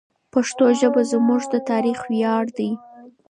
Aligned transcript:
پښتو 0.33 0.65
ژبه 0.79 1.01
زموږ 1.11 1.41
د 1.53 1.55
تاریخ 1.69 1.99
ویاړ 2.11 2.45
دی. 2.57 2.71